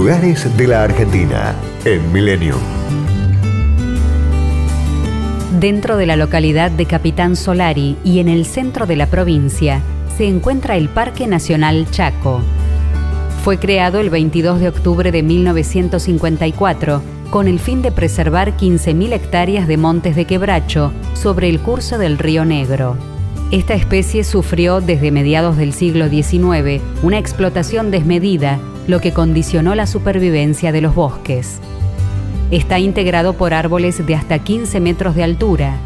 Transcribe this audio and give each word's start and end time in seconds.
Lugares 0.00 0.56
de 0.56 0.66
la 0.66 0.82
Argentina 0.82 1.54
en 1.84 2.10
Milenio. 2.10 2.54
Dentro 5.60 5.98
de 5.98 6.06
la 6.06 6.16
localidad 6.16 6.70
de 6.70 6.86
Capitán 6.86 7.36
Solari 7.36 7.98
y 8.02 8.20
en 8.20 8.30
el 8.30 8.46
centro 8.46 8.86
de 8.86 8.96
la 8.96 9.08
provincia 9.08 9.82
se 10.16 10.26
encuentra 10.26 10.78
el 10.78 10.88
Parque 10.88 11.26
Nacional 11.26 11.86
Chaco. 11.90 12.40
Fue 13.44 13.58
creado 13.58 14.00
el 14.00 14.08
22 14.08 14.60
de 14.60 14.68
octubre 14.68 15.12
de 15.12 15.22
1954 15.22 17.02
con 17.28 17.46
el 17.46 17.58
fin 17.58 17.82
de 17.82 17.92
preservar 17.92 18.56
15.000 18.56 19.12
hectáreas 19.12 19.68
de 19.68 19.76
montes 19.76 20.16
de 20.16 20.24
quebracho 20.24 20.94
sobre 21.12 21.50
el 21.50 21.60
curso 21.60 21.98
del 21.98 22.16
río 22.16 22.46
Negro. 22.46 22.96
Esta 23.50 23.74
especie 23.74 24.24
sufrió 24.24 24.80
desde 24.80 25.10
mediados 25.10 25.58
del 25.58 25.74
siglo 25.74 26.08
XIX 26.08 26.80
una 27.02 27.18
explotación 27.18 27.90
desmedida, 27.90 28.60
lo 28.90 29.00
que 29.00 29.12
condicionó 29.12 29.74
la 29.74 29.86
supervivencia 29.86 30.72
de 30.72 30.80
los 30.80 30.94
bosques. 30.94 31.60
Está 32.50 32.80
integrado 32.80 33.34
por 33.34 33.54
árboles 33.54 34.04
de 34.04 34.16
hasta 34.16 34.40
15 34.40 34.80
metros 34.80 35.14
de 35.14 35.22
altura. 35.22 35.76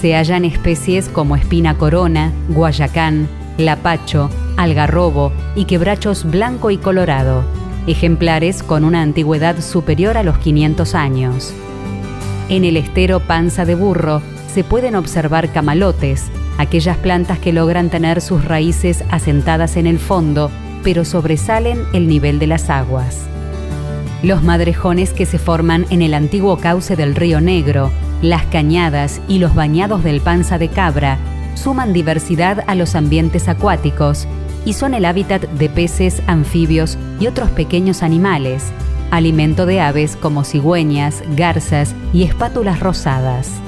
Se 0.00 0.14
hallan 0.14 0.44
especies 0.44 1.08
como 1.08 1.36
espina 1.36 1.78
corona, 1.78 2.32
guayacán, 2.50 3.28
lapacho, 3.56 4.28
algarrobo 4.58 5.32
y 5.56 5.64
quebrachos 5.64 6.30
blanco 6.30 6.70
y 6.70 6.76
colorado, 6.76 7.44
ejemplares 7.86 8.62
con 8.62 8.84
una 8.84 9.00
antigüedad 9.00 9.58
superior 9.60 10.18
a 10.18 10.22
los 10.22 10.36
500 10.38 10.94
años. 10.94 11.54
En 12.50 12.64
el 12.64 12.76
estero 12.76 13.20
Panza 13.20 13.64
de 13.64 13.74
Burro 13.74 14.20
se 14.52 14.64
pueden 14.64 14.96
observar 14.96 15.50
camalotes, 15.50 16.26
aquellas 16.58 16.98
plantas 16.98 17.38
que 17.38 17.54
logran 17.54 17.88
tener 17.88 18.20
sus 18.20 18.44
raíces 18.44 19.02
asentadas 19.10 19.76
en 19.76 19.86
el 19.86 19.98
fondo, 19.98 20.50
pero 20.82 21.04
sobresalen 21.04 21.82
el 21.92 22.08
nivel 22.08 22.38
de 22.38 22.46
las 22.46 22.70
aguas. 22.70 23.18
Los 24.22 24.42
madrejones 24.42 25.12
que 25.12 25.26
se 25.26 25.38
forman 25.38 25.86
en 25.90 26.02
el 26.02 26.14
antiguo 26.14 26.58
cauce 26.58 26.96
del 26.96 27.14
río 27.14 27.40
Negro, 27.40 27.90
las 28.22 28.44
cañadas 28.46 29.20
y 29.28 29.38
los 29.38 29.54
bañados 29.54 30.04
del 30.04 30.20
Panza 30.20 30.58
de 30.58 30.68
Cabra 30.68 31.18
suman 31.54 31.92
diversidad 31.92 32.64
a 32.66 32.74
los 32.74 32.94
ambientes 32.94 33.48
acuáticos 33.48 34.26
y 34.64 34.74
son 34.74 34.94
el 34.94 35.06
hábitat 35.06 35.42
de 35.42 35.68
peces, 35.70 36.22
anfibios 36.26 36.98
y 37.18 37.26
otros 37.26 37.50
pequeños 37.50 38.02
animales, 38.02 38.64
alimento 39.10 39.66
de 39.66 39.80
aves 39.80 40.16
como 40.16 40.44
cigüeñas, 40.44 41.22
garzas 41.36 41.94
y 42.12 42.24
espátulas 42.24 42.80
rosadas. 42.80 43.60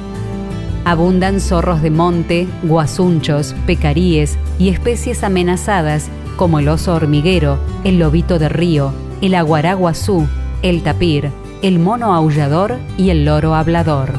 Abundan 0.84 1.40
zorros 1.40 1.80
de 1.80 1.90
monte, 1.90 2.48
guasunchos, 2.64 3.54
pecaríes 3.66 4.36
y 4.58 4.68
especies 4.68 5.22
amenazadas 5.22 6.08
como 6.36 6.58
el 6.58 6.68
oso 6.68 6.94
hormiguero, 6.94 7.58
el 7.84 8.00
lobito 8.00 8.40
de 8.40 8.48
río, 8.48 8.92
el 9.20 9.36
aguaraguazú, 9.36 10.26
el 10.62 10.82
tapir, 10.82 11.30
el 11.62 11.78
mono 11.78 12.14
aullador 12.14 12.78
y 12.98 13.10
el 13.10 13.24
loro 13.24 13.54
hablador. 13.54 14.10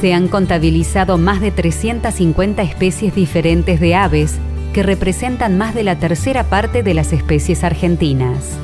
Se 0.00 0.14
han 0.14 0.28
contabilizado 0.28 1.18
más 1.18 1.40
de 1.40 1.50
350 1.50 2.62
especies 2.62 3.14
diferentes 3.14 3.80
de 3.80 3.96
aves 3.96 4.38
que 4.72 4.84
representan 4.84 5.58
más 5.58 5.74
de 5.74 5.82
la 5.82 5.96
tercera 5.96 6.44
parte 6.44 6.84
de 6.84 6.94
las 6.94 7.12
especies 7.12 7.64
argentinas. 7.64 8.56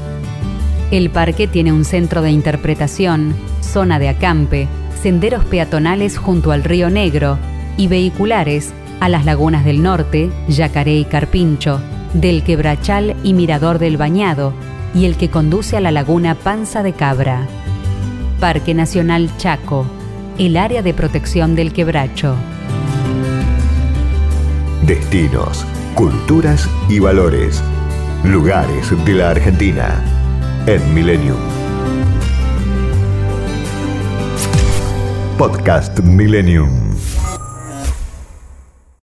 El 0.93 1.11
parque 1.11 1.49
tiene 1.49 1.73
un 1.73 1.85
centro 1.85 2.23
de 2.23 2.31
interpretación, 2.31 3.35
zona 3.61 3.99
de 3.99 4.09
acampe, 4.09 4.69
senderos 5.01 5.45
peatonales 5.45 6.19
junto 6.19 6.53
al 6.53 6.65
río 6.65 6.91
Negro 6.91 7.39
y 7.77 7.89
vehiculares 7.89 8.73
a 9.01 9.09
las 9.09 9.25
lagunas 9.25 9.65
del 9.65 9.83
norte, 9.83 10.31
Yacaré 10.49 10.97
y 10.97 11.05
Carpincho, 11.05 11.81
del 12.15 12.43
Quebrachal 12.43 13.17
y 13.23 13.35
Mirador 13.35 13.79
del 13.79 13.97
Bañado, 13.97 14.53
y 14.95 15.05
el 15.05 15.17
que 15.17 15.29
conduce 15.29 15.77
a 15.77 15.81
la 15.81 15.91
laguna 15.91 16.35
Panza 16.35 16.83
de 16.83 16.93
Cabra. 16.93 17.47
Parque 18.41 18.75
Nacional 18.75 19.31
Chaco, 19.37 19.87
el 20.39 20.57
área 20.57 20.83
de 20.83 20.95
protección 20.95 21.55
del 21.55 21.73
quebracho. 21.73 22.35
Destinos, 24.87 25.67
culturas 25.95 26.69
y 26.89 26.99
valores. 26.99 27.63
Lugares 28.25 28.93
de 29.05 29.13
la 29.13 29.31
Argentina 29.31 30.03
en 30.67 30.95
Millennium. 30.95 31.56
Podcast 35.37 36.01
Millennium. 36.03 37.16